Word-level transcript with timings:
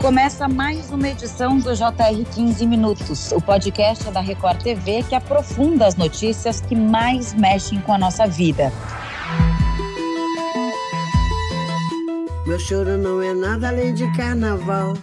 Começa 0.00 0.48
mais 0.48 0.90
uma 0.92 1.08
edição 1.08 1.58
do 1.58 1.74
JR 1.74 2.24
15 2.32 2.64
Minutos, 2.66 3.32
o 3.32 3.40
podcast 3.40 4.08
da 4.12 4.20
Record 4.20 4.62
TV 4.62 5.02
que 5.02 5.14
aprofunda 5.14 5.86
as 5.88 5.96
notícias 5.96 6.60
que 6.60 6.76
mais 6.76 7.34
mexem 7.34 7.80
com 7.80 7.92
a 7.92 7.98
nossa 7.98 8.24
vida. 8.24 8.72
Meu 12.46 12.60
choro 12.60 12.96
não 12.96 13.20
é 13.20 13.34
nada 13.34 13.68
além 13.68 13.92
de 13.92 14.10
carnaval. 14.16 14.94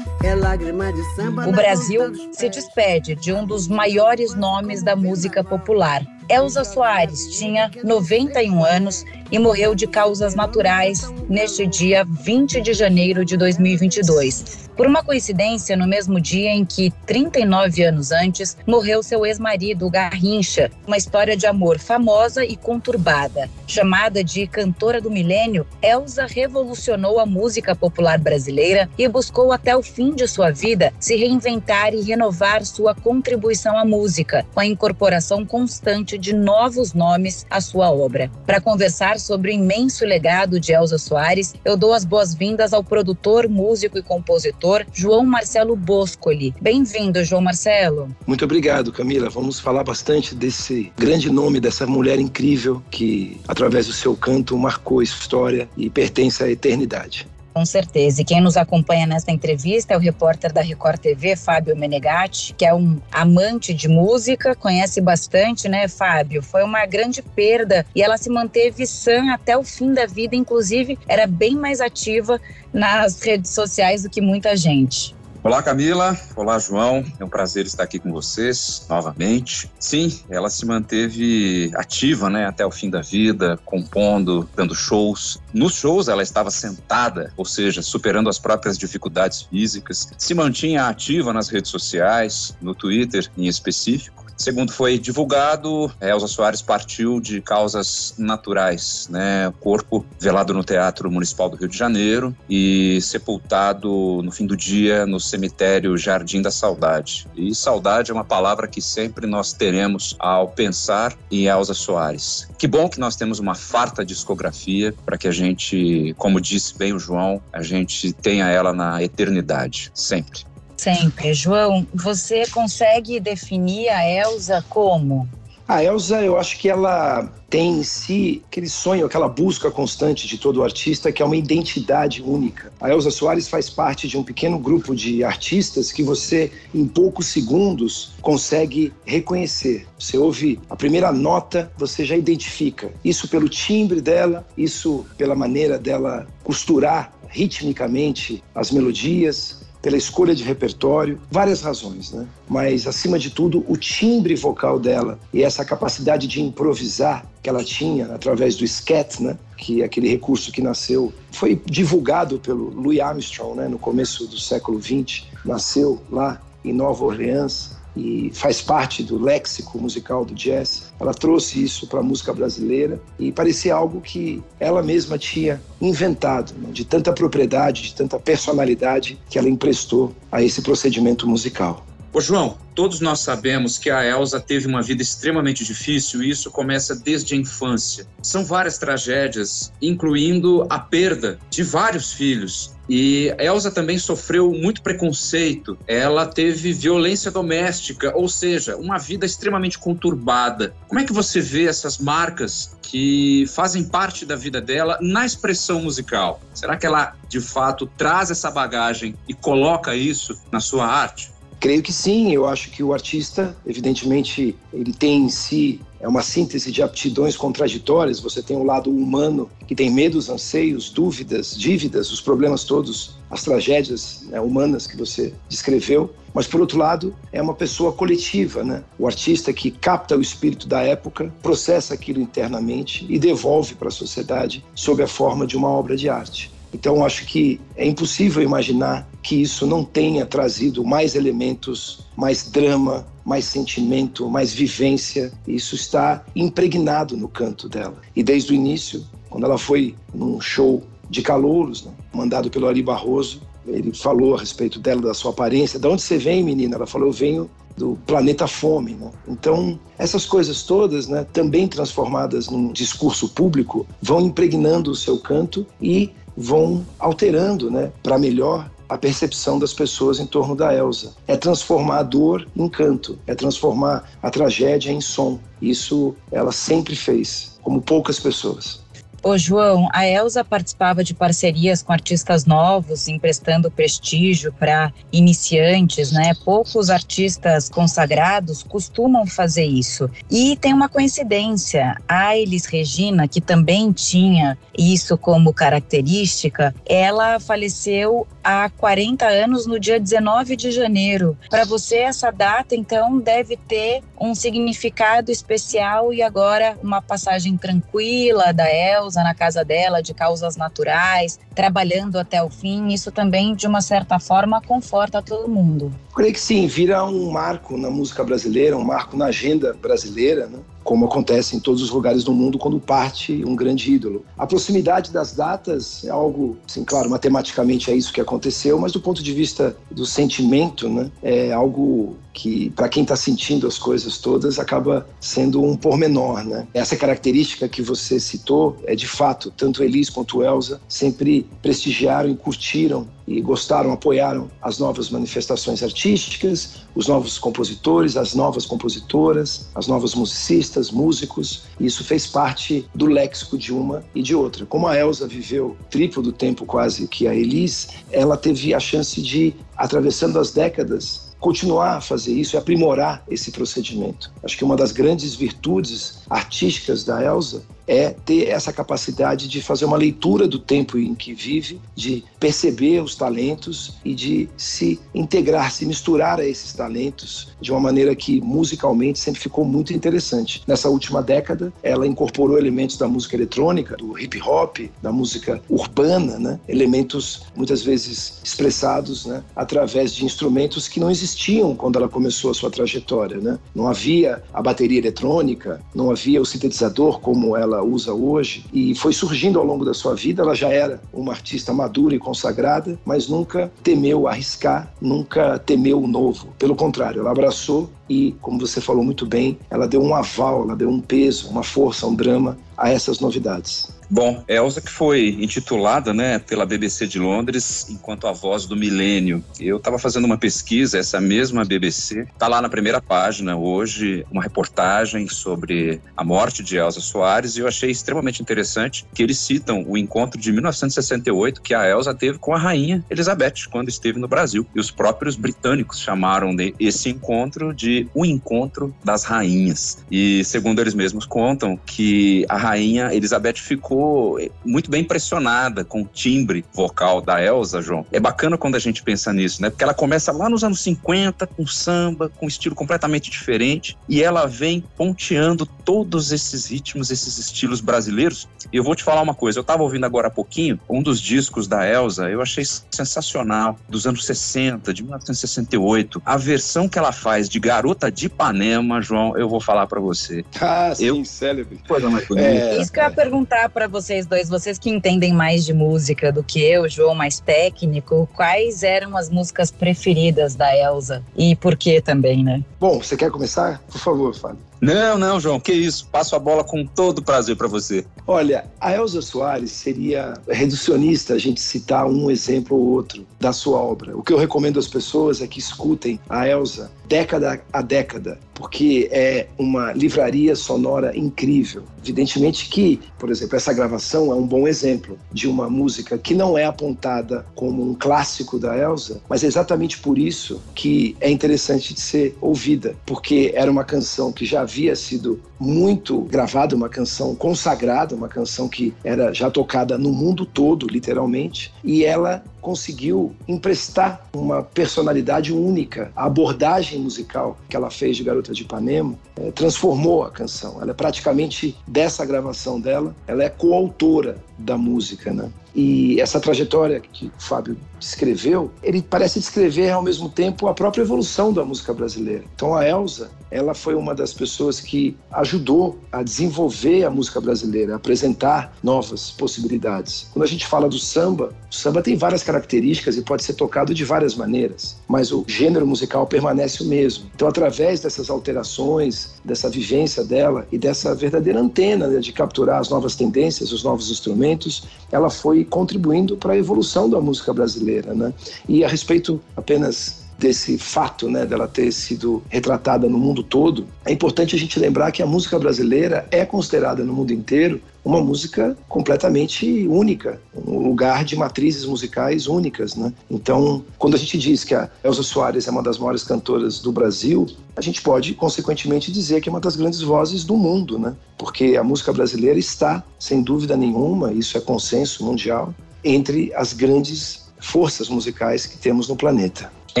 É 0.24 0.34
lágrima 0.34 0.92
de 0.92 1.02
samba. 1.14 1.46
O 1.48 1.52
Brasil 1.52 2.12
se 2.32 2.48
despede 2.48 3.14
de 3.14 3.32
um 3.32 3.46
dos 3.46 3.68
maiores 3.68 4.34
nomes 4.34 4.82
da 4.82 4.96
música 4.96 5.44
popular. 5.44 6.02
Elza 6.28 6.64
Soares 6.64 7.38
tinha 7.38 7.70
91 7.84 8.64
anos 8.64 9.04
e 9.30 9.38
morreu 9.38 9.74
de 9.74 9.86
causas 9.86 10.34
naturais 10.34 11.12
neste 11.28 11.66
dia 11.66 12.04
20 12.04 12.60
de 12.60 12.72
janeiro 12.72 13.24
de 13.24 13.36
2022. 13.36 14.66
Por 14.76 14.86
uma 14.86 15.02
coincidência, 15.02 15.74
no 15.74 15.86
mesmo 15.86 16.20
dia 16.20 16.50
em 16.50 16.62
que, 16.62 16.92
39 17.06 17.82
anos 17.82 18.12
antes, 18.12 18.58
morreu 18.66 19.02
seu 19.02 19.24
ex-marido, 19.24 19.88
Garrincha, 19.88 20.70
uma 20.86 20.98
história 20.98 21.34
de 21.34 21.46
amor 21.46 21.78
famosa 21.78 22.44
e 22.44 22.56
conturbada. 22.56 23.48
Chamada 23.66 24.22
de 24.22 24.46
cantora 24.46 25.00
do 25.00 25.10
milênio, 25.10 25.66
Elza 25.82 26.26
revolucionou 26.26 27.18
a 27.18 27.24
música 27.24 27.74
popular 27.74 28.18
brasileira 28.18 28.88
e 28.98 29.08
buscou 29.08 29.50
até 29.50 29.74
o 29.74 29.82
fim 29.82 30.14
de 30.14 30.28
sua 30.28 30.50
vida 30.50 30.92
se 31.00 31.16
reinventar 31.16 31.94
e 31.94 32.02
renovar 32.02 32.62
sua 32.66 32.94
contribuição 32.94 33.78
à 33.78 33.84
música, 33.84 34.44
com 34.52 34.60
a 34.60 34.66
incorporação 34.66 35.46
constante 35.46 36.18
de 36.18 36.34
novos 36.34 36.92
nomes 36.92 37.46
à 37.48 37.62
sua 37.62 37.90
obra. 37.90 38.30
Para 38.44 38.60
conversar 38.60 39.15
falar 39.16 39.18
sobre 39.18 39.50
o 39.50 39.54
imenso 39.54 40.04
legado 40.04 40.60
de 40.60 40.72
Elza 40.72 40.98
Soares, 40.98 41.54
eu 41.64 41.76
dou 41.76 41.92
as 41.92 42.04
boas-vindas 42.04 42.72
ao 42.72 42.84
produtor, 42.84 43.48
músico 43.48 43.98
e 43.98 44.02
compositor 44.02 44.84
João 44.92 45.24
Marcelo 45.24 45.74
Boscoli. 45.74 46.54
Bem-vindo, 46.60 47.24
João 47.24 47.42
Marcelo. 47.42 48.14
Muito 48.26 48.44
obrigado, 48.44 48.92
Camila. 48.92 49.28
Vamos 49.28 49.58
falar 49.58 49.84
bastante 49.84 50.34
desse 50.34 50.92
grande 50.96 51.30
nome, 51.30 51.60
dessa 51.60 51.86
mulher 51.86 52.18
incrível 52.18 52.82
que, 52.90 53.40
através 53.48 53.86
do 53.86 53.92
seu 53.92 54.16
canto, 54.16 54.56
marcou 54.56 55.02
história 55.02 55.68
e 55.76 55.90
pertence 55.90 56.42
à 56.42 56.50
eternidade. 56.50 57.26
Com 57.56 57.64
certeza. 57.64 58.20
E 58.20 58.24
quem 58.26 58.38
nos 58.38 58.54
acompanha 58.54 59.06
nesta 59.06 59.32
entrevista 59.32 59.94
é 59.94 59.96
o 59.96 59.98
repórter 59.98 60.52
da 60.52 60.60
Record 60.60 61.00
TV, 61.00 61.34
Fábio 61.36 61.74
Menegatti, 61.74 62.52
que 62.52 62.66
é 62.66 62.74
um 62.74 63.00
amante 63.10 63.72
de 63.72 63.88
música, 63.88 64.54
conhece 64.54 65.00
bastante, 65.00 65.66
né, 65.66 65.88
Fábio? 65.88 66.42
Foi 66.42 66.62
uma 66.62 66.84
grande 66.84 67.22
perda 67.22 67.86
e 67.94 68.02
ela 68.02 68.18
se 68.18 68.28
manteve 68.28 68.86
sã 68.86 69.32
até 69.32 69.56
o 69.56 69.64
fim 69.64 69.94
da 69.94 70.04
vida, 70.04 70.36
inclusive 70.36 70.98
era 71.08 71.26
bem 71.26 71.56
mais 71.56 71.80
ativa 71.80 72.38
nas 72.74 73.22
redes 73.22 73.52
sociais 73.52 74.02
do 74.02 74.10
que 74.10 74.20
muita 74.20 74.54
gente. 74.54 75.15
Olá, 75.46 75.62
Camila. 75.62 76.18
Olá, 76.34 76.58
João. 76.58 77.04
É 77.20 77.24
um 77.24 77.28
prazer 77.28 77.66
estar 77.66 77.84
aqui 77.84 78.00
com 78.00 78.10
vocês 78.10 78.84
novamente. 78.88 79.70
Sim, 79.78 80.20
ela 80.28 80.50
se 80.50 80.66
manteve 80.66 81.70
ativa, 81.76 82.28
né, 82.28 82.46
até 82.46 82.66
o 82.66 82.70
fim 82.72 82.90
da 82.90 83.00
vida, 83.00 83.56
compondo, 83.64 84.50
dando 84.56 84.74
shows. 84.74 85.40
Nos 85.54 85.74
shows, 85.74 86.08
ela 86.08 86.24
estava 86.24 86.50
sentada, 86.50 87.32
ou 87.36 87.44
seja, 87.44 87.80
superando 87.80 88.28
as 88.28 88.40
próprias 88.40 88.76
dificuldades 88.76 89.42
físicas. 89.42 90.08
Se 90.18 90.34
mantinha 90.34 90.88
ativa 90.88 91.32
nas 91.32 91.48
redes 91.48 91.70
sociais, 91.70 92.56
no 92.60 92.74
Twitter 92.74 93.30
em 93.38 93.46
específico 93.46 94.25
Segundo 94.36 94.70
foi 94.70 94.98
divulgado, 94.98 95.90
Elza 96.00 96.28
Soares 96.28 96.60
partiu 96.60 97.20
de 97.20 97.40
causas 97.40 98.14
naturais, 98.18 99.08
né? 99.10 99.48
O 99.48 99.52
corpo 99.52 100.04
velado 100.20 100.52
no 100.52 100.62
Teatro 100.62 101.10
Municipal 101.10 101.48
do 101.48 101.56
Rio 101.56 101.68
de 101.68 101.76
Janeiro 101.76 102.36
e 102.48 103.00
sepultado 103.00 104.20
no 104.22 104.30
fim 104.30 104.46
do 104.46 104.56
dia 104.56 105.06
no 105.06 105.18
cemitério 105.18 105.96
Jardim 105.96 106.42
da 106.42 106.50
Saudade. 106.50 107.26
E 107.34 107.54
saudade 107.54 108.10
é 108.10 108.14
uma 108.14 108.24
palavra 108.24 108.68
que 108.68 108.82
sempre 108.82 109.26
nós 109.26 109.52
teremos 109.52 110.14
ao 110.18 110.48
pensar 110.48 111.16
em 111.30 111.46
Elza 111.46 111.74
Soares. 111.74 112.46
Que 112.58 112.66
bom 112.66 112.88
que 112.88 113.00
nós 113.00 113.16
temos 113.16 113.38
uma 113.38 113.54
farta 113.54 114.04
discografia 114.04 114.94
para 115.04 115.16
que 115.16 115.28
a 115.28 115.32
gente, 115.32 116.14
como 116.18 116.40
disse 116.40 116.76
bem 116.76 116.92
o 116.92 116.98
João, 116.98 117.40
a 117.52 117.62
gente 117.62 118.12
tenha 118.12 118.48
ela 118.48 118.72
na 118.72 119.02
eternidade, 119.02 119.90
sempre. 119.94 120.44
Sempre. 120.76 121.32
João, 121.34 121.86
você 121.94 122.46
consegue 122.48 123.18
definir 123.18 123.88
a 123.88 124.08
Elsa 124.08 124.64
como? 124.68 125.28
A 125.68 125.82
Elsa, 125.82 126.22
eu 126.22 126.38
acho 126.38 126.60
que 126.60 126.68
ela 126.68 127.28
tem 127.50 127.80
em 127.80 127.82
si 127.82 128.40
aquele 128.46 128.68
sonho, 128.68 129.04
aquela 129.04 129.28
busca 129.28 129.68
constante 129.68 130.28
de 130.28 130.38
todo 130.38 130.62
artista, 130.62 131.10
que 131.10 131.20
é 131.20 131.24
uma 131.24 131.36
identidade 131.36 132.22
única. 132.22 132.72
A 132.80 132.88
Elsa 132.88 133.10
Soares 133.10 133.48
faz 133.48 133.68
parte 133.68 134.06
de 134.06 134.16
um 134.16 134.22
pequeno 134.22 134.60
grupo 134.60 134.94
de 134.94 135.24
artistas 135.24 135.90
que 135.90 136.04
você, 136.04 136.52
em 136.72 136.86
poucos 136.86 137.26
segundos, 137.26 138.12
consegue 138.20 138.92
reconhecer. 139.04 139.88
Você 139.98 140.16
ouve 140.16 140.60
a 140.70 140.76
primeira 140.76 141.10
nota, 141.10 141.72
você 141.76 142.04
já 142.04 142.16
identifica. 142.16 142.92
Isso 143.04 143.26
pelo 143.26 143.48
timbre 143.48 144.00
dela, 144.00 144.46
isso 144.56 145.04
pela 145.18 145.34
maneira 145.34 145.80
dela 145.80 146.28
costurar 146.44 147.12
ritmicamente 147.28 148.42
as 148.54 148.70
melodias, 148.70 149.65
pela 149.86 149.96
escolha 149.96 150.34
de 150.34 150.42
repertório, 150.42 151.16
várias 151.30 151.60
razões, 151.60 152.10
né? 152.10 152.26
Mas 152.48 152.88
acima 152.88 153.20
de 153.20 153.30
tudo, 153.30 153.64
o 153.68 153.76
timbre 153.76 154.34
vocal 154.34 154.80
dela 154.80 155.16
e 155.32 155.44
essa 155.44 155.64
capacidade 155.64 156.26
de 156.26 156.42
improvisar 156.42 157.24
que 157.40 157.48
ela 157.48 157.62
tinha 157.62 158.06
através 158.06 158.56
do 158.56 158.66
scat, 158.66 159.22
né? 159.22 159.38
Que 159.56 159.82
é 159.82 159.84
aquele 159.84 160.08
recurso 160.08 160.50
que 160.50 160.60
nasceu, 160.60 161.12
foi 161.30 161.62
divulgado 161.64 162.40
pelo 162.40 162.70
Louis 162.70 162.98
Armstrong, 162.98 163.56
né? 163.56 163.68
No 163.68 163.78
começo 163.78 164.26
do 164.26 164.40
século 164.40 164.82
XX, 164.82 165.22
nasceu 165.44 166.02
lá 166.10 166.42
em 166.64 166.72
Nova 166.72 167.04
Orleans 167.04 167.75
e 167.96 168.30
faz 168.34 168.60
parte 168.60 169.02
do 169.02 169.18
léxico 169.18 169.78
musical 169.80 170.24
do 170.24 170.34
jazz. 170.34 170.92
Ela 171.00 171.14
trouxe 171.14 171.62
isso 171.62 171.86
para 171.86 172.00
a 172.00 172.02
música 172.02 172.32
brasileira 172.32 173.00
e 173.18 173.32
parecia 173.32 173.74
algo 173.74 174.00
que 174.00 174.42
ela 174.60 174.82
mesma 174.82 175.16
tinha 175.16 175.62
inventado, 175.80 176.52
né? 176.58 176.68
de 176.72 176.84
tanta 176.84 177.12
propriedade, 177.12 177.82
de 177.82 177.94
tanta 177.94 178.18
personalidade 178.18 179.18
que 179.30 179.38
ela 179.38 179.48
emprestou 179.48 180.14
a 180.30 180.42
esse 180.42 180.60
procedimento 180.60 181.26
musical. 181.26 181.85
Ô 182.16 182.20
João, 182.22 182.56
todos 182.74 182.98
nós 183.00 183.20
sabemos 183.20 183.76
que 183.76 183.90
a 183.90 184.02
Elsa 184.02 184.40
teve 184.40 184.66
uma 184.66 184.80
vida 184.80 185.02
extremamente 185.02 185.62
difícil 185.62 186.22
e 186.22 186.30
isso 186.30 186.50
começa 186.50 186.96
desde 186.96 187.34
a 187.34 187.36
infância. 187.36 188.06
São 188.22 188.42
várias 188.42 188.78
tragédias, 188.78 189.70
incluindo 189.82 190.66
a 190.70 190.78
perda 190.78 191.38
de 191.50 191.62
vários 191.62 192.14
filhos. 192.14 192.74
E 192.88 193.34
Elsa 193.38 193.70
também 193.70 193.98
sofreu 193.98 194.50
muito 194.50 194.80
preconceito. 194.80 195.76
Ela 195.86 196.24
teve 196.24 196.72
violência 196.72 197.30
doméstica, 197.30 198.16
ou 198.16 198.30
seja, 198.30 198.78
uma 198.78 198.96
vida 198.96 199.26
extremamente 199.26 199.78
conturbada. 199.78 200.74
Como 200.88 200.98
é 200.98 201.04
que 201.04 201.12
você 201.12 201.38
vê 201.38 201.66
essas 201.66 201.98
marcas 201.98 202.74
que 202.80 203.44
fazem 203.48 203.84
parte 203.84 204.24
da 204.24 204.36
vida 204.36 204.58
dela 204.58 204.96
na 205.02 205.26
expressão 205.26 205.82
musical? 205.82 206.40
Será 206.54 206.78
que 206.78 206.86
ela 206.86 207.14
de 207.28 207.42
fato 207.42 207.86
traz 207.98 208.30
essa 208.30 208.50
bagagem 208.50 209.14
e 209.28 209.34
coloca 209.34 209.94
isso 209.94 210.40
na 210.50 210.60
sua 210.60 210.86
arte? 210.86 211.35
Creio 211.58 211.82
que 211.82 211.92
sim, 211.92 212.32
eu 212.32 212.46
acho 212.46 212.70
que 212.70 212.82
o 212.82 212.92
artista, 212.92 213.56
evidentemente, 213.66 214.56
ele 214.72 214.92
tem 214.92 215.24
em 215.24 215.28
si 215.28 215.80
é 215.98 216.06
uma 216.06 216.22
síntese 216.22 216.70
de 216.70 216.82
aptidões 216.82 217.36
contraditórias. 217.36 218.20
Você 218.20 218.42
tem 218.42 218.56
o 218.56 218.60
um 218.60 218.64
lado 218.64 218.90
humano 218.90 219.50
que 219.66 219.74
tem 219.74 219.90
medos, 219.90 220.28
anseios, 220.28 220.90
dúvidas, 220.90 221.56
dívidas, 221.56 222.12
os 222.12 222.20
problemas 222.20 222.64
todos, 222.64 223.16
as 223.30 223.42
tragédias 223.42 224.22
né, 224.28 224.40
humanas 224.40 224.86
que 224.86 224.96
você 224.96 225.32
descreveu. 225.48 226.14
Mas 226.34 226.46
por 226.46 226.60
outro 226.60 226.78
lado, 226.78 227.16
é 227.32 227.40
uma 227.40 227.54
pessoa 227.54 227.92
coletiva, 227.92 228.62
né? 228.62 228.84
O 228.98 229.06
artista 229.06 229.52
que 229.54 229.70
capta 229.70 230.16
o 230.16 230.20
espírito 230.20 230.68
da 230.68 230.82
época, 230.82 231.32
processa 231.42 231.94
aquilo 231.94 232.20
internamente 232.20 233.06
e 233.08 233.18
devolve 233.18 233.74
para 233.74 233.88
a 233.88 233.90
sociedade 233.90 234.62
sob 234.74 235.02
a 235.02 235.08
forma 235.08 235.46
de 235.46 235.56
uma 235.56 235.68
obra 235.68 235.96
de 235.96 236.10
arte. 236.10 236.54
Então, 236.76 237.02
acho 237.02 237.24
que 237.24 237.58
é 237.74 237.86
impossível 237.86 238.42
imaginar 238.42 239.08
que 239.22 239.40
isso 239.40 239.66
não 239.66 239.82
tenha 239.82 240.26
trazido 240.26 240.84
mais 240.84 241.14
elementos, 241.14 242.00
mais 242.14 242.50
drama, 242.50 243.06
mais 243.24 243.46
sentimento, 243.46 244.28
mais 244.28 244.52
vivência. 244.52 245.32
Isso 245.48 245.74
está 245.74 246.22
impregnado 246.36 247.16
no 247.16 247.28
canto 247.28 247.66
dela. 247.66 247.96
E 248.14 248.22
desde 248.22 248.52
o 248.52 248.54
início, 248.54 249.02
quando 249.30 249.44
ela 249.44 249.56
foi 249.56 249.94
num 250.14 250.38
show 250.38 250.82
de 251.08 251.22
calouros, 251.22 251.82
né, 251.82 251.92
mandado 252.12 252.50
pelo 252.50 252.68
Ari 252.68 252.82
Barroso, 252.82 253.40
ele 253.66 253.94
falou 253.94 254.34
a 254.34 254.40
respeito 254.40 254.78
dela, 254.78 255.00
da 255.00 255.14
sua 255.14 255.30
aparência. 255.30 255.80
De 255.80 255.86
onde 255.86 256.02
você 256.02 256.18
vem, 256.18 256.44
menina? 256.44 256.76
Ela 256.76 256.86
falou: 256.86 257.08
Eu 257.08 257.12
venho 257.12 257.50
do 257.74 257.96
planeta 258.06 258.46
fome. 258.46 258.92
Né? 258.92 259.10
Então, 259.26 259.80
essas 259.98 260.26
coisas 260.26 260.62
todas, 260.62 261.08
né, 261.08 261.26
também 261.32 261.66
transformadas 261.66 262.50
num 262.50 262.70
discurso 262.70 263.30
público, 263.30 263.86
vão 264.02 264.20
impregnando 264.20 264.90
o 264.90 264.94
seu 264.94 265.18
canto 265.18 265.66
e 265.80 266.12
vão 266.36 266.84
alterando, 266.98 267.70
né, 267.70 267.90
para 268.02 268.18
melhor 268.18 268.70
a 268.88 268.96
percepção 268.96 269.58
das 269.58 269.72
pessoas 269.72 270.20
em 270.20 270.26
torno 270.26 270.54
da 270.54 270.74
Elsa. 270.74 271.14
É 271.26 271.36
transformar 271.36 271.98
a 271.98 272.02
dor 272.02 272.46
em 272.54 272.68
canto, 272.68 273.18
é 273.26 273.34
transformar 273.34 274.08
a 274.22 274.30
tragédia 274.30 274.92
em 274.92 275.00
som. 275.00 275.38
Isso 275.60 276.14
ela 276.30 276.52
sempre 276.52 276.94
fez, 276.94 277.58
como 277.62 277.82
poucas 277.82 278.20
pessoas. 278.20 278.85
Ô 279.26 279.36
João, 279.36 279.88
a 279.92 280.06
Elsa 280.06 280.44
participava 280.44 281.02
de 281.02 281.12
parcerias 281.12 281.82
com 281.82 281.92
artistas 281.92 282.44
novos, 282.44 283.08
emprestando 283.08 283.68
prestígio 283.72 284.52
para 284.52 284.92
iniciantes, 285.12 286.12
né? 286.12 286.32
Poucos 286.44 286.90
artistas 286.90 287.68
consagrados 287.68 288.62
costumam 288.62 289.26
fazer 289.26 289.64
isso. 289.64 290.08
E 290.30 290.56
tem 290.58 290.72
uma 290.72 290.88
coincidência, 290.88 291.96
a 292.06 292.36
Elis 292.36 292.66
Regina, 292.66 293.26
que 293.26 293.40
também 293.40 293.90
tinha 293.90 294.56
isso 294.78 295.18
como 295.18 295.52
característica, 295.52 296.72
ela 296.88 297.40
faleceu 297.40 298.28
há 298.44 298.70
40 298.70 299.26
anos 299.26 299.66
no 299.66 299.80
dia 299.80 299.98
19 299.98 300.54
de 300.54 300.70
janeiro. 300.70 301.36
Para 301.50 301.64
você 301.64 301.96
essa 301.96 302.30
data 302.30 302.76
então 302.76 303.18
deve 303.18 303.56
ter 303.56 304.04
um 304.20 304.36
significado 304.36 305.32
especial 305.32 306.14
e 306.14 306.22
agora 306.22 306.78
uma 306.80 307.02
passagem 307.02 307.56
tranquila 307.56 308.52
da 308.52 308.72
Elsa 308.72 309.15
na 309.22 309.34
casa 309.34 309.64
dela 309.64 310.02
de 310.02 310.14
causas 310.14 310.56
naturais, 310.56 311.38
trabalhando 311.54 312.18
até 312.18 312.42
o 312.42 312.50
fim, 312.50 312.88
isso 312.88 313.10
também, 313.10 313.54
de 313.54 313.66
uma 313.66 313.80
certa 313.80 314.18
forma, 314.18 314.60
conforta 314.60 315.22
todo 315.22 315.48
mundo. 315.48 315.92
Creio 316.14 316.32
que 316.32 316.40
sim, 316.40 316.66
vira 316.66 317.04
um 317.04 317.30
marco 317.30 317.76
na 317.76 317.90
música 317.90 318.24
brasileira, 318.24 318.76
um 318.76 318.84
marco 318.84 319.16
na 319.16 319.26
agenda 319.26 319.74
brasileira, 319.74 320.46
né? 320.46 320.58
Como 320.86 321.04
acontece 321.04 321.56
em 321.56 321.60
todos 321.60 321.82
os 321.82 321.90
lugares 321.90 322.22
do 322.22 322.32
mundo 322.32 322.58
quando 322.58 322.78
parte 322.78 323.44
um 323.44 323.56
grande 323.56 323.92
ídolo. 323.92 324.24
A 324.38 324.46
proximidade 324.46 325.10
das 325.10 325.32
datas 325.32 326.04
é 326.04 326.10
algo, 326.10 326.56
sim, 326.66 326.84
claro, 326.84 327.10
matematicamente 327.10 327.90
é 327.90 327.94
isso 327.94 328.12
que 328.12 328.20
aconteceu, 328.20 328.78
mas 328.78 328.92
do 328.92 329.00
ponto 329.00 329.20
de 329.20 329.32
vista 329.32 329.76
do 329.90 330.06
sentimento, 330.06 330.88
né, 330.88 331.10
é 331.22 331.52
algo 331.52 332.16
que 332.32 332.70
para 332.70 332.88
quem 332.88 333.02
está 333.02 333.16
sentindo 333.16 333.66
as 333.66 333.78
coisas 333.78 334.18
todas 334.18 334.58
acaba 334.58 335.06
sendo 335.18 335.62
um 335.64 335.74
pormenor, 335.74 336.44
né? 336.44 336.68
Essa 336.74 336.94
característica 336.94 337.66
que 337.66 337.80
você 337.80 338.20
citou 338.20 338.76
é 338.84 338.94
de 338.94 339.08
fato, 339.08 339.50
tanto 339.50 339.82
Elis 339.82 340.10
quanto 340.10 340.44
Elsa 340.44 340.80
sempre 340.86 341.48
prestigiaram 341.62 342.28
e 342.28 342.36
curtiram 342.36 343.08
e 343.26 343.40
gostaram, 343.40 343.92
apoiaram 343.92 344.50
as 344.62 344.78
novas 344.78 345.10
manifestações 345.10 345.82
artísticas, 345.82 346.76
os 346.94 347.08
novos 347.08 347.38
compositores, 347.38 348.16
as 348.16 348.34
novas 348.34 348.64
compositoras, 348.64 349.68
as 349.74 349.88
novas 349.88 350.14
musicistas, 350.14 350.90
músicos. 350.90 351.64
E 351.80 351.86
isso 351.86 352.04
fez 352.04 352.26
parte 352.26 352.88
do 352.94 353.06
léxico 353.06 353.58
de 353.58 353.72
uma 353.72 354.04
e 354.14 354.22
de 354.22 354.34
outra. 354.34 354.64
Como 354.66 354.86
a 354.86 354.96
Elsa 354.96 355.26
viveu 355.26 355.76
triplo 355.90 356.22
do 356.22 356.32
tempo 356.32 356.64
quase 356.64 357.08
que 357.08 357.26
a 357.26 357.34
Elis, 357.34 357.88
ela 358.12 358.36
teve 358.36 358.72
a 358.72 358.80
chance 358.80 359.20
de, 359.20 359.54
atravessando 359.76 360.38
as 360.38 360.52
décadas, 360.52 361.34
continuar 361.40 361.96
a 361.96 362.00
fazer 362.00 362.32
isso 362.32 362.56
e 362.56 362.58
aprimorar 362.58 363.22
esse 363.28 363.50
procedimento. 363.50 364.32
Acho 364.42 364.56
que 364.56 364.64
uma 364.64 364.76
das 364.76 364.92
grandes 364.92 365.34
virtudes 365.34 366.18
artísticas 366.30 367.04
da 367.04 367.22
Elsa 367.22 367.62
é 367.86 368.10
ter 368.10 368.48
essa 368.48 368.72
capacidade 368.72 369.48
de 369.48 369.62
fazer 369.62 369.84
uma 369.84 369.96
leitura 369.96 370.48
do 370.48 370.58
tempo 370.58 370.98
em 370.98 371.14
que 371.14 371.32
vive, 371.32 371.80
de 371.94 372.24
perceber 372.40 373.00
os 373.02 373.14
talentos 373.14 373.94
e 374.04 374.14
de 374.14 374.48
se 374.56 375.00
integrar, 375.14 375.70
se 375.70 375.86
misturar 375.86 376.40
a 376.40 376.46
esses 376.46 376.72
talentos 376.72 377.48
de 377.60 377.70
uma 377.70 377.80
maneira 377.80 378.14
que 378.14 378.40
musicalmente 378.40 379.18
sempre 379.18 379.40
ficou 379.40 379.64
muito 379.64 379.92
interessante. 379.92 380.62
Nessa 380.66 380.88
última 380.88 381.22
década, 381.22 381.72
ela 381.82 382.06
incorporou 382.06 382.58
elementos 382.58 382.96
da 382.96 383.08
música 383.08 383.36
eletrônica, 383.36 383.96
do 383.96 384.18
hip 384.18 384.40
hop, 384.42 384.78
da 385.02 385.12
música 385.12 385.62
urbana, 385.68 386.38
né? 386.38 386.60
elementos 386.68 387.42
muitas 387.54 387.82
vezes 387.82 388.40
expressados 388.42 389.26
né? 389.26 389.42
através 389.54 390.14
de 390.14 390.24
instrumentos 390.24 390.88
que 390.88 391.00
não 391.00 391.10
existiam 391.10 391.74
quando 391.74 391.96
ela 391.96 392.08
começou 392.08 392.50
a 392.50 392.54
sua 392.54 392.70
trajetória. 392.70 393.38
Né? 393.38 393.58
Não 393.74 393.86
havia 393.86 394.42
a 394.52 394.62
bateria 394.62 394.98
eletrônica, 394.98 395.80
não 395.94 396.10
havia 396.10 396.40
o 396.40 396.46
sintetizador 396.46 397.20
como 397.20 397.56
ela 397.56 397.75
ela 397.76 397.84
usa 397.84 398.12
hoje 398.12 398.64
e 398.72 398.94
foi 398.94 399.12
surgindo 399.12 399.58
ao 399.58 399.64
longo 399.64 399.84
da 399.84 399.92
sua 399.92 400.14
vida. 400.14 400.42
Ela 400.42 400.54
já 400.54 400.68
era 400.68 401.00
uma 401.12 401.32
artista 401.32 401.72
madura 401.72 402.14
e 402.14 402.18
consagrada, 402.18 402.98
mas 403.04 403.28
nunca 403.28 403.70
temeu 403.82 404.26
arriscar, 404.26 404.92
nunca 405.00 405.58
temeu 405.58 406.02
o 406.02 406.06
novo. 406.06 406.48
Pelo 406.58 406.74
contrário, 406.74 407.20
ela 407.20 407.30
abraçou 407.30 407.90
e, 408.08 408.34
como 408.40 408.58
você 408.58 408.80
falou 408.80 409.04
muito 409.04 409.26
bem, 409.26 409.58
ela 409.68 409.86
deu 409.86 410.02
um 410.02 410.14
aval, 410.14 410.62
ela 410.62 410.76
deu 410.76 410.88
um 410.88 411.00
peso, 411.00 411.48
uma 411.48 411.62
força, 411.62 412.06
um 412.06 412.14
drama 412.14 412.56
a 412.76 412.90
essas 412.90 413.20
novidades. 413.20 413.94
Bom, 414.08 414.44
Elsa 414.46 414.80
que 414.80 414.90
foi 414.90 415.36
intitulada, 415.40 416.14
né, 416.14 416.38
pela 416.38 416.64
BBC 416.64 417.06
de 417.06 417.18
Londres 417.18 417.88
enquanto 417.90 418.28
a 418.28 418.32
voz 418.32 418.64
do 418.64 418.76
milênio. 418.76 419.44
Eu 419.58 419.78
estava 419.78 419.98
fazendo 419.98 420.24
uma 420.24 420.38
pesquisa, 420.38 420.98
essa 420.98 421.20
mesma 421.20 421.64
BBC, 421.64 422.26
está 422.32 422.46
lá 422.46 422.62
na 422.62 422.68
primeira 422.68 423.00
página 423.00 423.56
hoje, 423.56 424.24
uma 424.30 424.42
reportagem 424.42 425.28
sobre 425.28 426.00
a 426.16 426.22
morte 426.22 426.62
de 426.62 426.76
Elsa 426.76 427.00
Soares 427.00 427.56
e 427.56 427.60
eu 427.60 427.68
achei 427.68 427.90
extremamente 427.90 428.40
interessante 428.40 429.04
que 429.12 429.22
eles 429.22 429.38
citam 429.38 429.84
o 429.86 429.98
encontro 429.98 430.40
de 430.40 430.52
1968 430.52 431.60
que 431.60 431.74
a 431.74 431.88
Elsa 431.88 432.14
teve 432.14 432.38
com 432.38 432.54
a 432.54 432.58
rainha 432.58 433.04
Elizabeth 433.10 433.68
quando 433.70 433.88
esteve 433.88 434.18
no 434.18 434.28
Brasil. 434.28 434.66
E 434.74 434.80
os 434.80 434.90
próprios 434.90 435.36
britânicos 435.36 436.00
chamaram 436.00 436.54
de 436.54 436.74
esse 436.78 437.10
encontro 437.10 437.74
de 437.74 438.08
o 438.14 438.24
encontro 438.24 438.94
das 439.04 439.24
rainhas. 439.24 439.98
E 440.10 440.44
segundo 440.44 440.80
eles 440.80 440.94
mesmos 440.94 441.26
contam 441.26 441.76
que 441.76 442.44
a 442.48 442.56
rainha 442.66 443.14
Elizabeth 443.14 443.54
ficou 443.56 443.76
ficou 443.86 444.38
muito 444.64 444.90
bem 444.90 445.02
impressionada 445.02 445.84
com 445.84 446.02
o 446.02 446.06
timbre 446.06 446.64
vocal 446.72 447.20
da 447.20 447.42
Elsa, 447.42 447.80
João. 447.80 448.04
É 448.10 448.18
bacana 448.18 448.58
quando 448.58 448.74
a 448.74 448.78
gente 448.78 449.02
pensa 449.02 449.32
nisso, 449.32 449.62
né? 449.62 449.70
Porque 449.70 449.84
ela 449.84 449.94
começa 449.94 450.32
lá 450.32 450.48
nos 450.48 450.64
anos 450.64 450.80
50 450.80 451.46
com 451.46 451.66
samba, 451.66 452.28
com 452.28 452.46
um 452.46 452.48
estilo 452.48 452.74
completamente 452.74 453.30
diferente, 453.30 453.96
e 454.08 454.22
ela 454.22 454.46
vem 454.46 454.84
ponteando 454.96 455.64
todos 455.64 456.32
esses 456.32 456.66
ritmos, 456.66 457.10
esses 457.10 457.38
estilos 457.38 457.80
brasileiros. 457.80 458.48
E 458.72 458.76
eu 458.76 458.82
vou 458.82 458.94
te 458.94 459.04
falar 459.04 459.22
uma 459.22 459.34
coisa, 459.34 459.58
eu 459.58 459.62
estava 459.62 459.82
ouvindo 459.82 460.04
agora 460.04 460.28
há 460.28 460.30
pouquinho 460.30 460.80
um 460.88 461.02
dos 461.02 461.20
discos 461.20 461.68
da 461.68 461.86
Elsa, 461.88 462.28
eu 462.28 462.42
achei 462.42 462.64
sensacional, 462.90 463.78
dos 463.88 464.06
anos 464.06 464.24
60, 464.24 464.92
de 464.92 465.02
1968. 465.02 466.22
A 466.24 466.36
versão 466.36 466.88
que 466.88 466.98
ela 466.98 467.12
faz 467.12 467.48
de 467.48 467.60
Garota 467.60 468.10
de 468.10 468.26
Ipanema, 468.26 469.00
João, 469.00 469.36
eu 469.36 469.48
vou 469.48 469.60
falar 469.60 469.86
para 469.86 470.00
você. 470.00 470.44
Ah, 470.60 470.92
sim, 470.94 471.04
eu... 471.04 471.24
célebre. 471.24 471.80
Coisa 471.86 472.10
mais 472.10 472.26
bonita. 472.26 472.48
É, 472.48 472.55
Isso 472.80 472.92
que 472.92 472.98
eu 472.98 473.04
ia 473.04 473.10
perguntar 473.10 473.68
para 473.68 473.86
vocês 473.86 474.26
dois, 474.26 474.48
vocês 474.48 474.78
que 474.78 474.90
entendem 474.90 475.32
mais 475.32 475.64
de 475.64 475.72
música 475.72 476.32
do 476.32 476.42
que 476.42 476.60
eu, 476.60 476.88
João, 476.88 477.14
mais 477.14 477.40
técnico, 477.40 478.28
quais 478.34 478.82
eram 478.82 479.16
as 479.16 479.30
músicas 479.30 479.70
preferidas 479.70 480.54
da 480.54 480.74
Elsa 480.76 481.22
e 481.36 481.54
por 481.56 481.76
que 481.76 482.00
também, 482.00 482.42
né? 482.42 482.62
Bom, 482.78 483.02
você 483.02 483.16
quer 483.16 483.30
começar? 483.30 483.80
Por 483.90 483.98
favor, 483.98 484.34
Fábio. 484.34 484.58
Não, 484.80 485.18
não, 485.18 485.40
João, 485.40 485.58
que 485.58 485.72
isso. 485.72 486.08
Passo 486.10 486.36
a 486.36 486.38
bola 486.38 486.62
com 486.64 486.84
todo 486.84 487.22
prazer 487.22 487.56
para 487.56 487.68
você. 487.68 488.04
Olha, 488.26 488.66
a 488.80 488.92
Elza 488.92 489.22
Soares 489.22 489.70
seria 489.70 490.34
reducionista 490.48 491.34
a 491.34 491.38
gente 491.38 491.60
citar 491.60 492.06
um 492.06 492.30
exemplo 492.30 492.76
ou 492.76 492.88
outro 492.88 493.26
da 493.40 493.52
sua 493.52 493.78
obra. 493.78 494.16
O 494.16 494.22
que 494.22 494.32
eu 494.32 494.38
recomendo 494.38 494.78
às 494.78 494.88
pessoas 494.88 495.40
é 495.40 495.46
que 495.46 495.58
escutem 495.58 496.20
a 496.28 496.46
Elza 496.48 496.90
década 497.06 497.60
a 497.72 497.82
década, 497.82 498.38
porque 498.54 499.08
é 499.12 499.46
uma 499.58 499.92
livraria 499.92 500.56
sonora 500.56 501.16
incrível. 501.16 501.84
Evidentemente 502.02 502.68
que, 502.68 503.00
por 503.18 503.30
exemplo, 503.30 503.56
essa 503.56 503.72
gravação 503.72 504.32
é 504.32 504.34
um 504.34 504.46
bom 504.46 504.66
exemplo 504.66 505.18
de 505.32 505.48
uma 505.48 505.68
música 505.68 506.18
que 506.18 506.34
não 506.34 506.56
é 506.56 506.64
apontada 506.64 507.46
como 507.54 507.82
um 507.82 507.94
clássico 507.94 508.58
da 508.58 508.76
Elsa, 508.76 509.20
mas 509.28 509.44
é 509.44 509.46
exatamente 509.46 509.98
por 509.98 510.18
isso 510.18 510.60
que 510.74 511.16
é 511.20 511.30
interessante 511.30 511.94
de 511.94 512.00
ser 512.00 512.36
ouvida, 512.40 512.96
porque 513.04 513.52
era 513.54 513.70
uma 513.70 513.84
canção 513.84 514.32
que 514.32 514.44
já 514.44 514.65
havia 514.66 514.96
sido 514.96 515.40
muito 515.60 516.22
gravada, 516.22 516.74
uma 516.74 516.88
canção 516.88 517.36
consagrada, 517.36 518.16
uma 518.16 518.28
canção 518.28 518.68
que 518.68 518.92
era 519.04 519.32
já 519.32 519.48
tocada 519.48 519.96
no 519.96 520.12
mundo 520.12 520.44
todo, 520.44 520.88
literalmente, 520.88 521.72
e 521.84 522.04
ela 522.04 522.42
conseguiu 522.60 523.32
emprestar 523.46 524.26
uma 524.34 524.60
personalidade 524.60 525.52
única. 525.52 526.10
A 526.16 526.26
abordagem 526.26 526.98
musical 526.98 527.56
que 527.68 527.76
ela 527.76 527.90
fez 527.90 528.16
de 528.16 528.24
Garota 528.24 528.52
de 528.52 528.62
Ipanema 528.62 529.16
é, 529.36 529.52
transformou 529.52 530.24
a 530.24 530.30
canção. 530.32 530.82
Ela 530.82 530.90
é 530.90 530.94
praticamente 530.94 531.76
dessa 531.86 532.26
gravação 532.26 532.80
dela, 532.80 533.14
ela 533.28 533.44
é 533.44 533.48
coautora 533.48 534.38
da 534.58 534.76
música, 534.76 535.32
né? 535.32 535.48
E 535.76 536.18
essa 536.20 536.40
trajetória 536.40 536.98
que 537.00 537.26
o 537.26 537.32
Fábio 537.40 537.76
descreveu, 538.00 538.70
ele 538.82 539.02
parece 539.02 539.38
descrever 539.38 539.90
ao 539.90 540.02
mesmo 540.02 540.30
tempo 540.30 540.68
a 540.68 540.74
própria 540.74 541.02
evolução 541.02 541.52
da 541.52 541.64
música 541.66 541.92
brasileira. 541.92 542.44
Então 542.54 542.74
a 542.74 542.88
Elsa, 542.88 543.30
ela 543.56 543.74
foi 543.74 543.94
uma 543.94 544.14
das 544.14 544.34
pessoas 544.34 544.80
que 544.80 545.16
ajudou 545.32 545.98
a 546.12 546.22
desenvolver 546.22 547.04
a 547.04 547.10
música 547.10 547.40
brasileira, 547.40 547.94
a 547.94 547.96
apresentar 547.96 548.76
novas 548.82 549.30
possibilidades. 549.30 550.28
Quando 550.32 550.44
a 550.44 550.48
gente 550.48 550.66
fala 550.66 550.88
do 550.88 550.98
samba, 550.98 551.54
o 551.70 551.74
samba 551.74 552.02
tem 552.02 552.16
várias 552.16 552.42
características 552.42 553.16
e 553.16 553.22
pode 553.22 553.42
ser 553.42 553.54
tocado 553.54 553.94
de 553.94 554.04
várias 554.04 554.34
maneiras, 554.34 554.98
mas 555.08 555.32
o 555.32 555.42
gênero 555.48 555.86
musical 555.86 556.26
permanece 556.26 556.82
o 556.82 556.86
mesmo. 556.86 557.30
Então, 557.34 557.48
através 557.48 558.00
dessas 558.00 558.28
alterações, 558.28 559.36
dessa 559.42 559.70
vivência 559.70 560.22
dela 560.22 560.66
e 560.70 560.76
dessa 560.76 561.14
verdadeira 561.14 561.58
antena 561.58 562.08
né, 562.08 562.18
de 562.20 562.32
capturar 562.32 562.80
as 562.80 562.90
novas 562.90 563.16
tendências, 563.16 563.72
os 563.72 563.82
novos 563.82 564.10
instrumentos, 564.10 564.84
ela 565.10 565.30
foi 565.30 565.64
contribuindo 565.64 566.36
para 566.36 566.52
a 566.52 566.58
evolução 566.58 567.08
da 567.08 567.20
música 567.20 567.54
brasileira. 567.54 568.12
Né? 568.12 568.34
E 568.68 568.84
a 568.84 568.88
respeito 568.88 569.40
apenas 569.56 570.25
desse 570.38 570.78
fato, 570.78 571.30
né, 571.30 571.46
dela 571.46 571.66
ter 571.66 571.90
sido 571.92 572.42
retratada 572.48 573.08
no 573.08 573.18
mundo 573.18 573.42
todo, 573.42 573.86
é 574.04 574.12
importante 574.12 574.54
a 574.54 574.58
gente 574.58 574.78
lembrar 574.78 575.10
que 575.12 575.22
a 575.22 575.26
música 575.26 575.58
brasileira 575.58 576.26
é 576.30 576.44
considerada 576.44 577.04
no 577.04 577.12
mundo 577.12 577.32
inteiro 577.32 577.80
uma 578.04 578.20
música 578.20 578.78
completamente 578.88 579.86
única, 579.88 580.40
um 580.54 580.78
lugar 580.78 581.24
de 581.24 581.34
matrizes 581.34 581.84
musicais 581.84 582.46
únicas, 582.46 582.94
né? 582.94 583.12
Então, 583.28 583.84
quando 583.98 584.14
a 584.14 584.18
gente 584.18 584.38
diz 584.38 584.62
que 584.62 584.76
a 584.76 584.88
Elza 585.02 585.24
Soares 585.24 585.66
é 585.66 585.70
uma 585.72 585.82
das 585.82 585.98
maiores 585.98 586.22
cantoras 586.22 586.78
do 586.78 586.92
Brasil, 586.92 587.46
a 587.74 587.80
gente 587.80 588.00
pode, 588.00 588.32
consequentemente, 588.34 589.10
dizer 589.10 589.40
que 589.40 589.48
é 589.48 589.52
uma 589.52 589.60
das 589.60 589.74
grandes 589.74 590.02
vozes 590.02 590.44
do 590.44 590.56
mundo, 590.56 591.00
né? 591.00 591.16
Porque 591.36 591.76
a 591.76 591.82
música 591.82 592.12
brasileira 592.12 592.58
está, 592.58 593.02
sem 593.18 593.42
dúvida 593.42 593.76
nenhuma, 593.76 594.32
isso 594.32 594.56
é 594.56 594.60
consenso 594.60 595.24
mundial, 595.24 595.74
entre 596.04 596.54
as 596.54 596.72
grandes 596.72 597.46
forças 597.58 598.08
musicais 598.08 598.66
que 598.66 598.78
temos 598.78 599.08
no 599.08 599.16
planeta. 599.16 599.72
É 599.96 600.00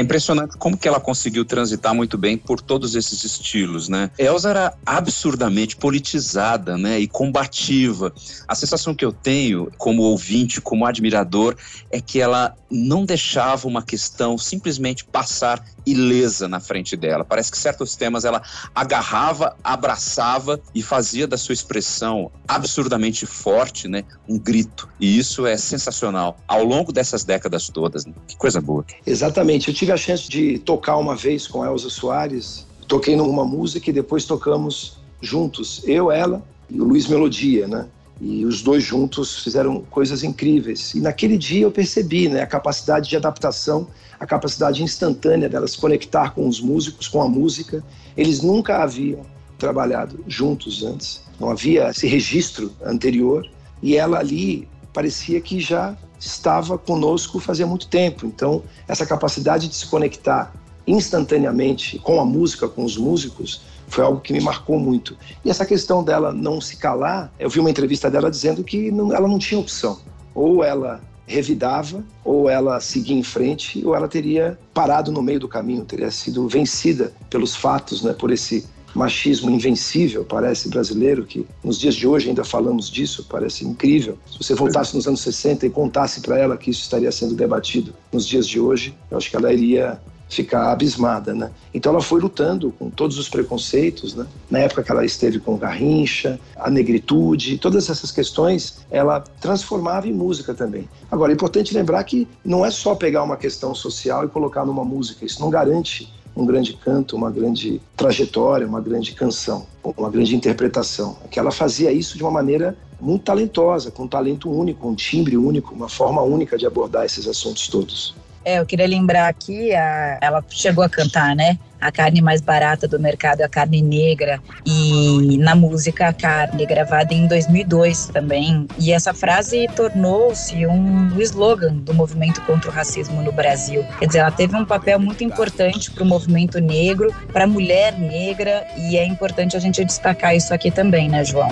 impressionante 0.00 0.58
como 0.58 0.76
que 0.76 0.86
ela 0.86 1.00
conseguiu 1.00 1.42
transitar 1.42 1.94
muito 1.94 2.18
bem 2.18 2.36
por 2.36 2.60
todos 2.60 2.94
esses 2.94 3.24
estilos, 3.24 3.88
né? 3.88 4.10
Elza 4.18 4.50
era 4.50 4.74
absurdamente 4.84 5.74
politizada, 5.74 6.76
né, 6.76 7.00
e 7.00 7.08
combativa. 7.08 8.12
A 8.46 8.54
sensação 8.54 8.94
que 8.94 9.04
eu 9.04 9.10
tenho 9.10 9.72
como 9.78 10.02
ouvinte, 10.02 10.60
como 10.60 10.84
admirador, 10.84 11.56
é 11.90 11.98
que 11.98 12.20
ela 12.20 12.54
não 12.70 13.06
deixava 13.06 13.66
uma 13.66 13.82
questão 13.82 14.36
simplesmente 14.36 15.02
passar 15.02 15.64
ilesa 15.86 16.46
na 16.46 16.60
frente 16.60 16.94
dela. 16.94 17.24
Parece 17.24 17.50
que 17.50 17.56
certos 17.56 17.96
temas 17.96 18.26
ela 18.26 18.42
agarrava, 18.74 19.56
abraçava 19.64 20.60
e 20.74 20.82
fazia 20.82 21.26
da 21.26 21.38
sua 21.38 21.52
expressão 21.54 22.30
absurdamente 22.46 23.24
forte, 23.24 23.88
né, 23.88 24.04
um 24.28 24.38
grito. 24.38 24.88
E 25.00 25.18
isso 25.18 25.46
é 25.46 25.56
sensacional 25.56 26.38
ao 26.46 26.64
longo 26.64 26.92
dessas 26.92 27.24
décadas 27.24 27.70
todas. 27.70 28.04
Né? 28.04 28.12
Que 28.26 28.36
coisa 28.36 28.60
boa. 28.60 28.84
Exatamente. 29.06 29.68
Eu 29.68 29.74
tive 29.74 29.85
a 29.92 29.96
chance 29.96 30.28
de 30.28 30.58
tocar 30.58 30.96
uma 30.96 31.14
vez 31.14 31.46
com 31.46 31.64
Elza 31.64 31.90
Soares. 31.90 32.66
Toquei 32.86 33.16
numa 33.16 33.44
música 33.44 33.90
e 33.90 33.92
depois 33.92 34.24
tocamos 34.24 34.98
juntos, 35.20 35.82
eu, 35.86 36.10
ela 36.10 36.42
e 36.70 36.80
o 36.80 36.84
Luiz 36.84 37.06
Melodia, 37.06 37.66
né? 37.66 37.86
E 38.20 38.46
os 38.46 38.62
dois 38.62 38.82
juntos 38.82 39.42
fizeram 39.42 39.82
coisas 39.90 40.22
incríveis. 40.22 40.94
E 40.94 41.00
naquele 41.00 41.36
dia 41.36 41.64
eu 41.64 41.70
percebi 41.70 42.28
né, 42.28 42.40
a 42.42 42.46
capacidade 42.46 43.10
de 43.10 43.16
adaptação, 43.16 43.86
a 44.18 44.26
capacidade 44.26 44.82
instantânea 44.82 45.48
delas 45.48 45.72
se 45.72 45.78
conectar 45.78 46.30
com 46.30 46.48
os 46.48 46.60
músicos, 46.60 47.08
com 47.08 47.20
a 47.20 47.28
música. 47.28 47.84
Eles 48.16 48.40
nunca 48.40 48.82
haviam 48.82 49.20
trabalhado 49.58 50.24
juntos 50.26 50.82
antes, 50.82 51.22
não 51.38 51.50
havia 51.50 51.90
esse 51.90 52.06
registro 52.06 52.72
anterior. 52.82 53.46
E 53.82 53.96
ela 53.96 54.18
ali 54.18 54.66
parecia 54.96 55.38
que 55.42 55.60
já 55.60 55.94
estava 56.18 56.78
conosco 56.78 57.38
fazia 57.38 57.66
muito 57.66 57.86
tempo. 57.86 58.24
Então, 58.24 58.62
essa 58.88 59.04
capacidade 59.04 59.68
de 59.68 59.74
se 59.74 59.86
conectar 59.88 60.54
instantaneamente 60.86 61.98
com 61.98 62.18
a 62.18 62.24
música, 62.24 62.66
com 62.66 62.82
os 62.82 62.96
músicos, 62.96 63.60
foi 63.88 64.02
algo 64.02 64.20
que 64.20 64.32
me 64.32 64.40
marcou 64.40 64.78
muito. 64.78 65.14
E 65.44 65.50
essa 65.50 65.66
questão 65.66 66.02
dela 66.02 66.32
não 66.32 66.62
se 66.62 66.78
calar, 66.78 67.30
eu 67.38 67.50
vi 67.50 67.60
uma 67.60 67.68
entrevista 67.68 68.10
dela 68.10 68.30
dizendo 68.30 68.64
que 68.64 68.90
não, 68.90 69.12
ela 69.12 69.28
não 69.28 69.38
tinha 69.38 69.60
opção. 69.60 69.98
Ou 70.34 70.64
ela 70.64 71.02
revidava, 71.26 72.02
ou 72.24 72.48
ela 72.48 72.80
seguia 72.80 73.18
em 73.18 73.22
frente, 73.22 73.84
ou 73.84 73.94
ela 73.94 74.08
teria 74.08 74.58
parado 74.72 75.12
no 75.12 75.20
meio 75.22 75.40
do 75.40 75.48
caminho, 75.48 75.84
teria 75.84 76.10
sido 76.10 76.48
vencida 76.48 77.12
pelos 77.28 77.54
fatos, 77.54 78.02
né, 78.02 78.14
por 78.14 78.30
esse 78.30 78.64
machismo 78.96 79.50
invencível, 79.50 80.24
parece 80.24 80.68
brasileiro, 80.68 81.24
que 81.24 81.46
nos 81.62 81.78
dias 81.78 81.94
de 81.94 82.06
hoje 82.06 82.28
ainda 82.28 82.44
falamos 82.44 82.90
disso, 82.90 83.26
parece 83.28 83.64
incrível. 83.64 84.18
Se 84.30 84.38
você 84.38 84.54
voltasse 84.54 84.94
nos 84.96 85.06
anos 85.06 85.20
60 85.20 85.66
e 85.66 85.70
contasse 85.70 86.20
para 86.20 86.38
ela 86.38 86.56
que 86.56 86.70
isso 86.70 86.82
estaria 86.82 87.12
sendo 87.12 87.34
debatido 87.34 87.92
nos 88.12 88.26
dias 88.26 88.46
de 88.46 88.58
hoje, 88.58 88.94
eu 89.10 89.18
acho 89.18 89.30
que 89.30 89.36
ela 89.36 89.52
iria 89.52 90.00
ficar 90.28 90.72
abismada, 90.72 91.34
né? 91.34 91.50
Então 91.72 91.92
ela 91.92 92.02
foi 92.02 92.20
lutando 92.20 92.72
com 92.78 92.90
todos 92.90 93.18
os 93.18 93.28
preconceitos, 93.28 94.14
né? 94.14 94.26
Na 94.50 94.58
época 94.58 94.82
que 94.82 94.90
ela 94.90 95.04
esteve 95.04 95.38
com 95.38 95.56
Garrincha, 95.56 96.38
a 96.56 96.70
negritude, 96.70 97.58
todas 97.58 97.88
essas 97.88 98.10
questões, 98.10 98.78
ela 98.90 99.20
transformava 99.20 100.08
em 100.08 100.12
música 100.12 100.52
também. 100.54 100.88
Agora, 101.10 101.32
é 101.32 101.34
importante 101.34 101.74
lembrar 101.74 102.02
que 102.04 102.26
não 102.44 102.64
é 102.64 102.70
só 102.70 102.94
pegar 102.94 103.22
uma 103.22 103.36
questão 103.36 103.74
social 103.74 104.24
e 104.24 104.28
colocar 104.28 104.64
numa 104.64 104.84
música, 104.84 105.24
isso 105.24 105.40
não 105.40 105.50
garante 105.50 106.12
um 106.36 106.44
grande 106.44 106.74
canto, 106.74 107.16
uma 107.16 107.30
grande 107.30 107.80
trajetória, 107.96 108.66
uma 108.66 108.80
grande 108.80 109.12
canção, 109.14 109.66
uma 109.96 110.10
grande 110.10 110.36
interpretação. 110.36 111.16
É 111.24 111.28
que 111.28 111.38
ela 111.38 111.50
fazia 111.50 111.90
isso 111.90 112.16
de 112.18 112.22
uma 112.22 112.30
maneira 112.30 112.76
muito 113.00 113.24
talentosa, 113.24 113.90
com 113.90 114.02
um 114.04 114.08
talento 114.08 114.50
único, 114.50 114.86
um 114.86 114.94
timbre 114.94 115.36
único, 115.36 115.74
uma 115.74 115.88
forma 115.88 116.20
única 116.22 116.58
de 116.58 116.66
abordar 116.66 117.06
esses 117.06 117.26
assuntos 117.26 117.68
todos. 117.68 118.14
É, 118.46 118.60
eu 118.60 118.64
queria 118.64 118.86
lembrar 118.86 119.26
aqui, 119.26 119.74
a, 119.74 120.18
ela 120.22 120.44
chegou 120.48 120.84
a 120.84 120.88
cantar, 120.88 121.34
né? 121.34 121.58
A 121.80 121.90
carne 121.90 122.22
mais 122.22 122.40
barata 122.40 122.86
do 122.86 122.96
mercado 122.96 123.40
é 123.40 123.44
a 123.44 123.48
carne 123.48 123.82
negra. 123.82 124.40
E 124.64 125.36
na 125.38 125.56
música, 125.56 126.06
a 126.06 126.12
carne, 126.12 126.64
gravada 126.64 127.12
em 127.12 127.26
2002 127.26 128.06
também. 128.06 128.68
E 128.78 128.92
essa 128.92 129.12
frase 129.12 129.66
tornou-se 129.74 130.64
um 130.64 131.20
slogan 131.20 131.74
do 131.74 131.92
movimento 131.92 132.40
contra 132.42 132.70
o 132.70 132.72
racismo 132.72 133.20
no 133.20 133.32
Brasil. 133.32 133.84
Quer 133.98 134.06
dizer, 134.06 134.18
ela 134.20 134.30
teve 134.30 134.54
um 134.54 134.64
papel 134.64 135.00
muito 135.00 135.24
importante 135.24 135.90
para 135.90 136.04
o 136.04 136.06
movimento 136.06 136.60
negro, 136.60 137.12
para 137.32 137.44
a 137.44 137.48
mulher 137.48 137.98
negra. 137.98 138.64
E 138.76 138.96
é 138.96 139.04
importante 139.04 139.56
a 139.56 139.60
gente 139.60 139.84
destacar 139.84 140.36
isso 140.36 140.54
aqui 140.54 140.70
também, 140.70 141.08
né, 141.08 141.24
João? 141.24 141.50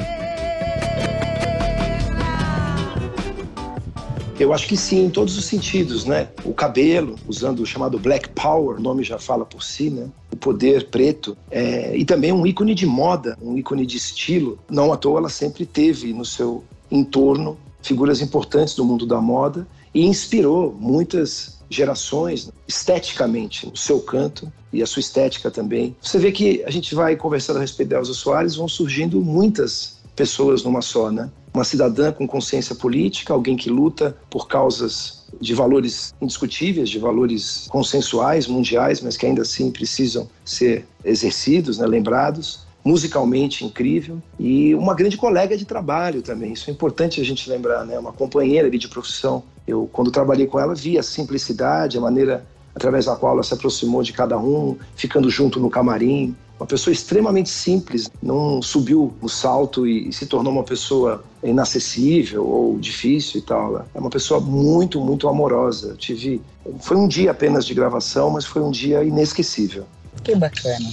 Eu 4.44 4.52
acho 4.52 4.68
que 4.68 4.76
sim, 4.76 5.06
em 5.06 5.10
todos 5.10 5.38
os 5.38 5.46
sentidos, 5.46 6.04
né? 6.04 6.28
O 6.44 6.52
cabelo, 6.52 7.16
usando 7.26 7.60
o 7.60 7.66
chamado 7.66 7.98
Black 7.98 8.28
Power, 8.28 8.76
o 8.76 8.80
nome 8.80 9.02
já 9.02 9.18
fala 9.18 9.42
por 9.42 9.62
si, 9.62 9.88
né? 9.88 10.06
O 10.30 10.36
poder 10.36 10.90
preto. 10.90 11.34
É, 11.50 11.96
e 11.96 12.04
também 12.04 12.30
um 12.30 12.46
ícone 12.46 12.74
de 12.74 12.84
moda, 12.84 13.38
um 13.40 13.56
ícone 13.56 13.86
de 13.86 13.96
estilo. 13.96 14.58
Não 14.68 14.92
à 14.92 14.98
toa 14.98 15.18
ela 15.18 15.30
sempre 15.30 15.64
teve 15.64 16.12
no 16.12 16.26
seu 16.26 16.62
entorno 16.90 17.56
figuras 17.80 18.20
importantes 18.20 18.74
do 18.74 18.84
mundo 18.84 19.06
da 19.06 19.18
moda 19.18 19.66
e 19.94 20.04
inspirou 20.04 20.76
muitas 20.78 21.58
gerações 21.70 22.50
esteticamente 22.68 23.66
o 23.66 23.76
seu 23.76 23.98
canto 23.98 24.52
e 24.70 24.82
a 24.82 24.86
sua 24.86 25.00
estética 25.00 25.50
também. 25.50 25.96
Você 26.02 26.18
vê 26.18 26.30
que 26.30 26.62
a 26.64 26.70
gente 26.70 26.94
vai 26.94 27.16
conversando 27.16 27.56
a 27.56 27.60
respeito 27.60 27.88
da 27.88 27.96
Elza 27.96 28.12
Soares, 28.12 28.56
vão 28.56 28.68
surgindo 28.68 29.22
muitas 29.22 30.00
pessoas 30.14 30.62
numa 30.62 30.82
só, 30.82 31.10
né? 31.10 31.30
Uma 31.54 31.64
cidadã 31.64 32.10
com 32.12 32.26
consciência 32.26 32.74
política, 32.74 33.32
alguém 33.32 33.56
que 33.56 33.70
luta 33.70 34.16
por 34.28 34.48
causas 34.48 35.24
de 35.40 35.54
valores 35.54 36.12
indiscutíveis, 36.20 36.90
de 36.90 36.98
valores 36.98 37.68
consensuais, 37.70 38.48
mundiais, 38.48 39.00
mas 39.00 39.16
que 39.16 39.24
ainda 39.24 39.42
assim 39.42 39.70
precisam 39.70 40.28
ser 40.44 40.84
exercidos, 41.04 41.78
né, 41.78 41.86
lembrados. 41.86 42.64
Musicalmente 42.84 43.64
incrível 43.64 44.22
e 44.38 44.74
uma 44.74 44.92
grande 44.92 45.16
colega 45.16 45.56
de 45.56 45.64
trabalho 45.64 46.20
também. 46.20 46.52
Isso 46.52 46.68
é 46.68 46.72
importante 46.72 47.18
a 47.18 47.24
gente 47.24 47.48
lembrar, 47.48 47.82
né? 47.86 47.98
Uma 47.98 48.12
companheira 48.12 48.68
de 48.70 48.88
profissão. 48.88 49.42
Eu, 49.66 49.88
quando 49.90 50.10
trabalhei 50.10 50.46
com 50.46 50.60
ela, 50.60 50.74
vi 50.74 50.98
a 50.98 51.02
simplicidade, 51.02 51.96
a 51.96 52.00
maneira 52.02 52.44
através 52.74 53.06
da 53.06 53.16
qual 53.16 53.32
ela 53.32 53.42
se 53.42 53.54
aproximou 53.54 54.02
de 54.02 54.12
cada 54.12 54.36
um, 54.38 54.76
ficando 54.96 55.30
junto 55.30 55.58
no 55.58 55.70
camarim, 55.70 56.36
uma 56.58 56.66
pessoa 56.66 56.92
extremamente 56.92 57.50
simples, 57.50 58.10
não 58.22 58.62
subiu 58.62 59.12
o 59.20 59.28
salto 59.28 59.86
e 59.86 60.12
se 60.12 60.26
tornou 60.26 60.52
uma 60.52 60.62
pessoa 60.62 61.24
inacessível 61.42 62.46
ou 62.46 62.78
difícil 62.78 63.40
e 63.40 63.42
tal. 63.42 63.84
É 63.94 63.98
uma 63.98 64.10
pessoa 64.10 64.40
muito, 64.40 65.00
muito 65.00 65.28
amorosa. 65.28 65.88
Eu 65.88 65.96
tive, 65.96 66.40
foi 66.80 66.96
um 66.96 67.08
dia 67.08 67.32
apenas 67.32 67.66
de 67.66 67.74
gravação, 67.74 68.30
mas 68.30 68.44
foi 68.44 68.62
um 68.62 68.70
dia 68.70 69.02
inesquecível. 69.02 69.84
Que 70.22 70.34
bacana. 70.34 70.88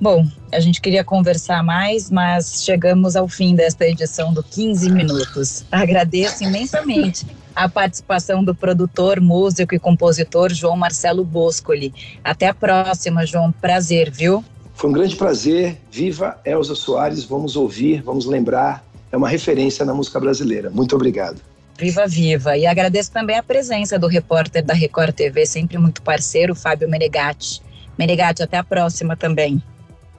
Bom, 0.00 0.26
a 0.52 0.60
gente 0.60 0.80
queria 0.80 1.04
conversar 1.04 1.62
mais, 1.62 2.10
mas 2.10 2.64
chegamos 2.64 3.16
ao 3.16 3.28
fim 3.28 3.54
desta 3.54 3.86
edição 3.86 4.32
do 4.32 4.42
15 4.42 4.90
Minutos. 4.90 5.64
Agradeço 5.70 6.42
imensamente 6.42 7.26
a 7.54 7.68
participação 7.68 8.44
do 8.44 8.54
produtor, 8.54 9.20
músico 9.20 9.74
e 9.74 9.78
compositor 9.78 10.52
João 10.52 10.76
Marcelo 10.76 11.24
Boscoli. 11.24 11.94
Até 12.24 12.48
a 12.48 12.54
próxima, 12.54 13.24
João. 13.24 13.52
Prazer, 13.52 14.10
viu? 14.10 14.44
Foi 14.76 14.90
um 14.90 14.92
grande 14.92 15.16
prazer. 15.16 15.78
Viva 15.90 16.38
Elza 16.44 16.74
Soares. 16.74 17.24
Vamos 17.24 17.56
ouvir, 17.56 18.02
vamos 18.02 18.26
lembrar. 18.26 18.84
É 19.10 19.16
uma 19.16 19.28
referência 19.28 19.84
na 19.84 19.94
música 19.94 20.20
brasileira. 20.20 20.68
Muito 20.68 20.94
obrigado. 20.94 21.40
Viva, 21.78 22.06
viva. 22.06 22.56
E 22.56 22.66
agradeço 22.66 23.10
também 23.10 23.36
a 23.36 23.42
presença 23.42 23.98
do 23.98 24.06
repórter 24.06 24.64
da 24.64 24.74
Record 24.74 25.14
TV, 25.14 25.46
sempre 25.46 25.78
muito 25.78 26.02
parceiro, 26.02 26.54
Fábio 26.54 26.88
Menegatti. 26.88 27.62
Menegatti, 27.98 28.42
até 28.42 28.58
a 28.58 28.64
próxima 28.64 29.16
também. 29.16 29.62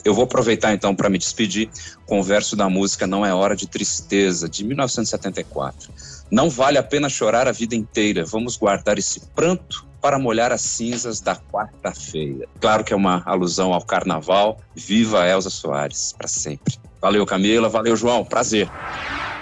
Eu 0.04 0.14
vou 0.14 0.24
aproveitar 0.24 0.74
então 0.74 0.96
para 0.96 1.10
me 1.10 1.18
despedir 1.18 1.70
com 2.06 2.20
o 2.20 2.24
verso 2.24 2.56
da 2.56 2.70
música 2.70 3.06
Não 3.06 3.26
é 3.26 3.34
Hora 3.34 3.56
de 3.56 3.68
Tristeza, 3.68 4.48
de 4.48 4.64
1974. 4.64 5.92
Não 6.32 6.50
vale 6.50 6.78
a 6.78 6.84
pena 6.84 7.10
chorar 7.10 7.48
a 7.48 7.52
vida 7.52 7.76
inteira, 7.76 8.24
vamos 8.26 8.58
guardar 8.58 8.98
esse 8.98 9.20
pranto 9.36 9.87
para 10.02 10.20
molhar 10.20 10.52
as 10.52 10.62
cinzas 10.62 11.20
da 11.20 11.36
quarta-feira. 11.36 12.48
Claro 12.60 12.84
que 12.84 12.94
é 12.94 12.96
uma 12.96 13.24
alusão 13.26 13.74
ao 13.74 13.84
carnaval. 13.84 14.60
Viva 14.76 15.28
Elza 15.28 15.50
Soares, 15.50 16.14
para 16.18 16.28
sempre. 16.28 16.76
Valeu, 17.02 17.26
Camila. 17.26 17.70
Valeu, 17.70 17.96
João. 17.96 18.24
Prazer. 18.24 18.70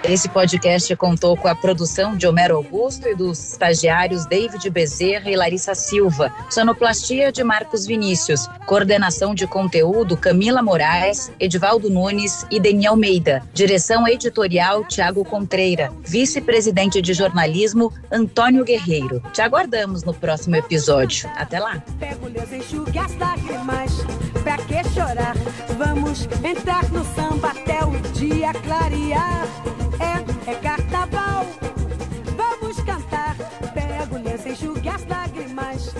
Esse 0.04 0.28
podcast 0.28 0.94
contou 0.96 1.36
com 1.36 1.48
a 1.48 1.54
produção 1.54 2.16
de 2.16 2.26
Homero 2.26 2.56
Augusto 2.56 3.08
e 3.08 3.14
dos 3.14 3.52
estagiários 3.52 4.24
David 4.26 4.68
Bezerra 4.70 5.30
e 5.30 5.36
Larissa 5.36 5.74
Silva, 5.74 6.32
sonoplastia 6.48 7.32
de 7.32 7.42
Marcos 7.42 7.86
Vinícius, 7.86 8.48
coordenação 8.66 9.34
de 9.34 9.46
conteúdo 9.46 10.16
Camila 10.16 10.62
Moraes, 10.62 11.32
Edivaldo 11.40 11.90
Nunes 11.90 12.46
e 12.50 12.60
Deni 12.60 12.86
Almeida, 12.86 13.42
direção 13.52 14.06
editorial 14.06 14.84
Tiago 14.84 15.24
Contreira, 15.24 15.92
vice-presidente 16.04 17.02
de 17.02 17.12
jornalismo 17.12 17.92
Antônio 18.10 18.64
Guerreiro. 18.64 19.20
Te 19.32 19.42
aguardamos 19.42 20.04
no 20.04 20.14
próximo 20.14 20.56
episódio. 20.56 21.28
Até 21.36 21.58
lá 21.58 21.82
pra 24.46 24.58
que 24.58 24.88
chorar? 24.90 25.34
Vamos 25.76 26.28
entrar 26.44 26.88
no 26.90 27.04
samba 27.16 27.48
até 27.48 27.84
o 27.84 28.00
dia 28.12 28.52
clarear. 28.54 29.44
É, 29.98 30.52
é 30.52 30.54
carnaval, 30.54 31.44
vamos 32.36 32.76
cantar. 32.76 33.34
Pega 33.74 34.14
o 34.14 34.22
lenço, 34.22 34.48
enxugue 34.48 34.88
as 34.88 35.04
lágrimas. 35.06 35.92